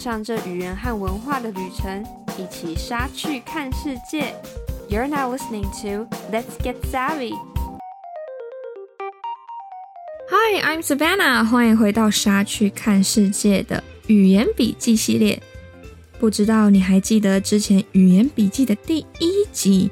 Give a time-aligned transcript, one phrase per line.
[0.00, 2.02] 上这语言和文化的旅程，
[2.38, 4.34] 一起杀去看世界。
[4.88, 7.34] You're now listening to Let's Get Savvy.
[10.30, 11.44] Hi, I'm Savannah.
[11.44, 15.42] 欢迎回到杀去看世界的语言笔记系列。
[16.18, 19.90] 不知道你还记得之前语言笔记的第一集，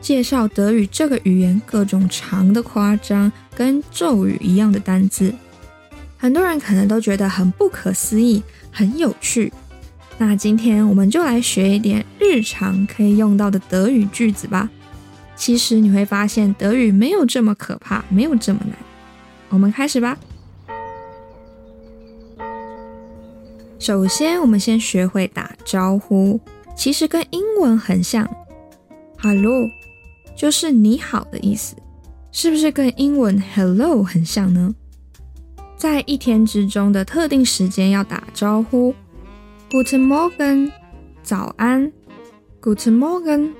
[0.00, 5.34] 介绍德语这个语言各种长的夸张跟咒语一样的单字。
[6.20, 9.52] 很多人可能都觉得很不可思议，很有趣。
[10.18, 14.68] 那今天我们就来学一点日常可以用到的德语句子吧。
[15.36, 18.76] 其实你会发现德语没有这么可怕，没有这么难。
[19.48, 20.18] 我们开始吧。
[23.78, 26.40] 首先，我们先学会打招呼，
[26.76, 28.28] 其实跟英文很像
[29.22, 29.70] ，Hello
[30.36, 31.76] 就是你好的意思，
[32.32, 34.74] 是不是跟英文 Hello 很像呢？
[35.78, 38.92] 在一天之中的特定时间要打招呼
[39.70, 40.72] ，Good morning，
[41.22, 41.92] 早安
[42.60, 43.52] ，Good Morgen，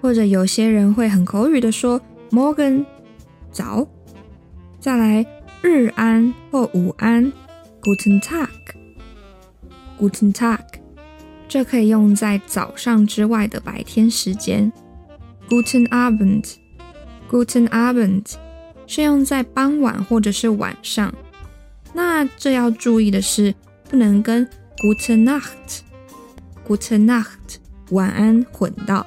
[0.00, 2.00] 或者有些人会很口语的说
[2.32, 2.84] Morgen，
[3.52, 3.86] 早。
[4.80, 5.24] 再来
[5.62, 7.32] 日安或午安
[7.82, 10.58] ，Guten Tag，Guten Tag，
[11.48, 14.72] 这可以用在早上之外的白天时间
[15.48, 18.32] ，Guten Abend，Guten Abend
[18.88, 21.14] 是用在傍晚或者是晚上。
[21.92, 23.54] 那这要注意的是，
[23.88, 25.80] 不能跟 Gute Nacht、
[26.66, 27.56] Gute Nacht
[27.90, 29.06] 晚安混到，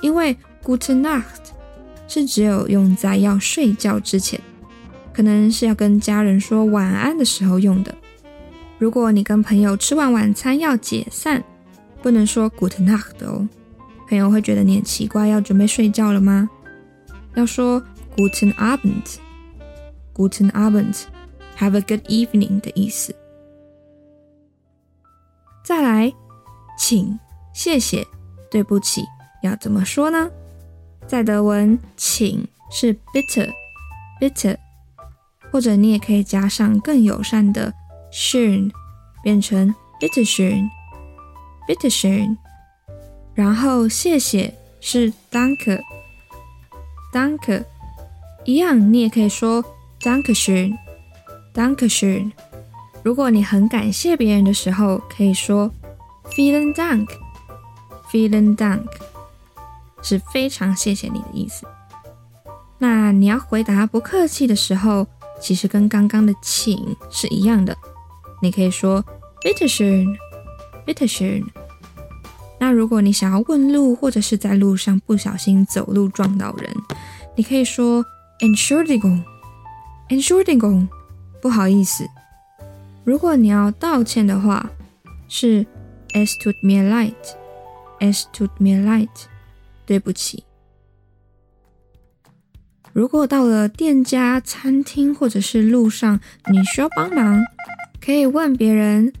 [0.00, 1.50] 因为 Gute Nacht
[2.06, 4.40] 是只有用在要睡觉之前，
[5.12, 7.94] 可能是要跟家人说晚安的时候用的。
[8.78, 11.42] 如果你跟朋友吃完晚餐要解散，
[12.02, 13.48] 不能说 Gute Nacht 哦，
[14.08, 16.48] 朋友会觉得你很奇怪，要准备睡觉了吗？
[17.34, 17.82] 要说
[18.16, 20.96] Guten Abend，Guten Abend。
[21.60, 23.14] Have a good evening 的意思。
[25.62, 26.10] 再来，
[26.78, 27.20] 请、
[27.52, 28.06] 谢谢、
[28.50, 29.04] 对不起，
[29.42, 30.30] 要怎么说呢？
[31.06, 34.56] 在德文，请是 bitter，bitter，
[35.52, 37.74] 或者你也可以加上更友善的
[38.10, 38.72] schön，
[39.22, 42.38] 变成 bitterschön，bitterschön。
[43.34, 47.64] 然后谢谢是 danke，danke，
[48.44, 49.62] 一样你也可以说
[50.00, 50.78] danke schön。
[51.54, 52.32] Dankeschön。
[53.02, 55.70] 如果你很感谢别人的时候，可以说
[56.30, 57.08] Vielen Dank。
[58.12, 58.86] Vielen Dank
[60.02, 61.66] 是非常谢谢你的意思。
[62.78, 65.06] 那你要回答不客气的时候，
[65.40, 67.76] 其实跟刚刚的请是一样的，
[68.42, 69.04] 你可以说
[69.42, 70.16] "bitter schön。
[70.86, 71.44] Bitte schön。
[72.58, 76.70] 那如果你想要问路，或者是在路上不小心走路撞到人，
[77.36, 78.04] 你可以说
[78.40, 79.22] Entschuldigung。
[81.40, 82.06] 不好意思，
[83.04, 84.70] 如果你要道歉的话，
[85.28, 85.64] 是
[86.12, 89.08] Es tut mir leid，Es tut mir leid，
[89.86, 90.44] 对不起。
[92.92, 96.18] 如果到了店家、餐厅或者是路上，
[96.50, 97.40] 你需要帮忙，
[98.00, 99.12] 可以问别人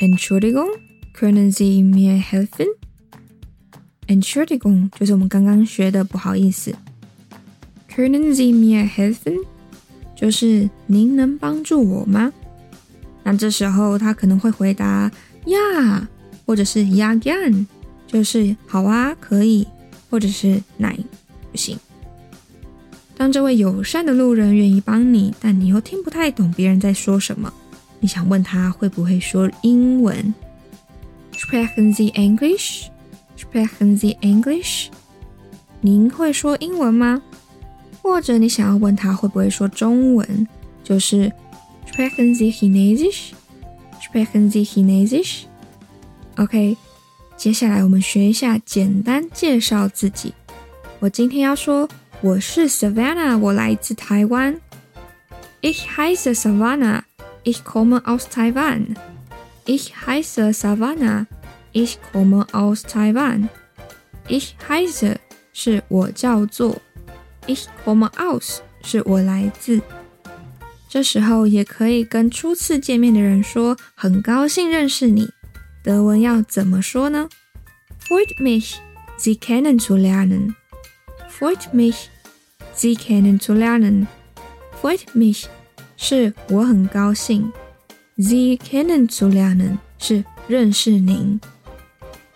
[0.00, 6.74] Entschuldigung，können Sie mir helfen？Entschuldigung 就是我们刚刚学的不好意思
[7.88, 9.44] ，können Sie mir helfen？
[10.20, 12.32] 就是您能帮助我吗？
[13.22, 15.10] 那这时候他可能会回答
[15.46, 16.08] 呀，
[16.44, 17.66] 或者是呀 gern，
[18.06, 19.64] 就是好啊，可以，
[20.10, 20.98] 或者是 nein，
[21.52, 21.78] 不行。
[23.16, 27.52] 当这位友善的路人愿意帮你，但你又听不太懂别人在说什么，
[28.00, 30.34] 你想问他会不会说英文
[31.32, 34.88] ？Sprechen Sie English？Sprechen Sie English？
[35.80, 37.22] 您会说英文吗？
[38.08, 40.48] 或者你想要问他会不会说中文，
[40.82, 41.30] 就是
[41.86, 46.78] Sprechen Sie Chinesisch？Sprechen Sie Chinesisch？OK，
[47.36, 50.32] 接下来我们学一下简单介绍自己。
[51.00, 51.86] 我今天要说
[52.22, 54.58] 我是 Savannah，我来自台湾。
[55.60, 57.02] Ich heiße Savannah,
[57.44, 58.96] ich komme aus Taiwan.
[59.66, 61.26] Ich heiße Savannah,
[61.72, 63.50] ich komme aus Taiwan.
[64.28, 65.16] Ich heiße
[65.52, 66.80] 是我叫做。
[67.48, 69.80] Ich komme aus 是我来自，
[70.86, 75.30] 这时候也可以跟初次见面的人说很高兴认识你。
[75.82, 77.30] 德文要怎么说呢
[78.06, 78.74] ？Freut mich,
[79.18, 80.56] Sie kennenzulernen.
[81.30, 82.08] Freut mich,
[82.76, 84.06] Sie kennenzulernen.
[84.82, 85.46] Freut mich
[85.96, 87.50] 是我很高兴。
[88.18, 91.40] Sie kennenzulernen 是认识您。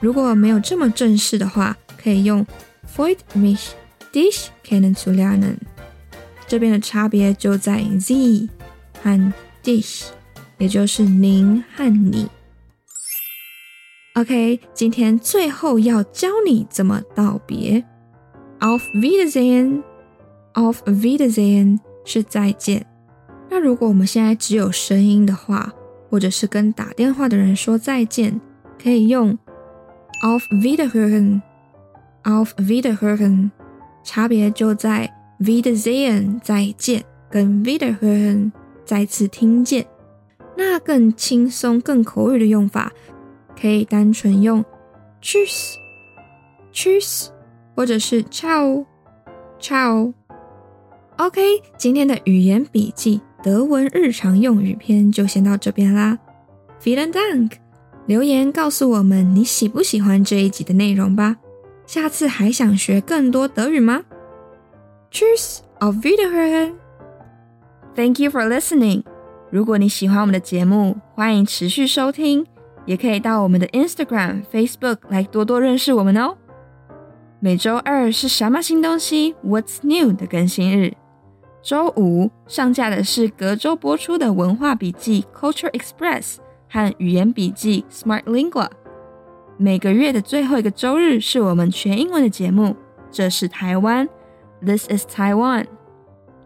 [0.00, 2.46] 如果没有这么正式的话，可以用
[2.96, 3.72] Freut mich。
[4.12, 5.56] Dich kennenzulernen，
[6.46, 8.50] 这边的差别就在 Z
[9.02, 9.32] 和
[9.64, 10.02] Dich，
[10.58, 12.28] 也就是您和你。
[14.14, 17.82] OK，今天最后要教你怎么道别。
[18.60, 22.84] Auf Wiedersehen，Auf Wiedersehen 是再见。
[23.48, 25.72] 那如果我们现在只有声音的话，
[26.10, 28.38] 或者是跟打电话的人说再见，
[28.82, 29.38] 可以用
[30.22, 33.50] Auf Wiederhören，Auf Wiederhören，
[34.02, 35.10] 差别就在
[35.40, 38.52] Wiedersehen 再见跟 Wiederhören
[38.84, 39.86] 再次听见。
[40.56, 42.92] 那更轻松、更口语的用法。
[43.60, 44.64] 可以单纯用
[45.22, 47.28] Tschüss，Tschüss，
[47.76, 50.12] 或者是 Ciao，Ciao。
[51.18, 51.40] OK，
[51.76, 56.18] 今天的语言笔记德文日常用语篇就先到这边啦。
[56.82, 57.52] Vielen Dank，
[58.06, 61.36] 留言告诉我们你喜不喜欢这一集的内容吧。
[61.92, 64.00] 下次还想学更多德语吗
[65.10, 66.72] ？Tschüss，auf Wiederhören。
[67.94, 69.02] Thank you for listening。
[69.50, 72.46] 如果你喜欢我们的节目，欢迎持续收听。
[72.86, 76.38] 也可以到我们的 Instagram、Facebook 来多多认识我们哦。
[77.40, 80.94] 每周二是什么新东西？What's new 的更新日。
[81.62, 86.36] 周五上架的是隔周播出的文化笔记 Culture Express
[86.70, 88.70] 和语言笔记 Smart Lingua。
[89.58, 92.76] 每个月的最后一个周日是我们全英文的节目。
[93.10, 94.08] 这是台湾
[94.64, 95.66] ，This is Taiwan。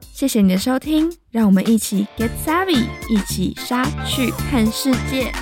[0.00, 5.32] 谢谢你的收听，让我们一起 Get Savvy，一起杀去看世界。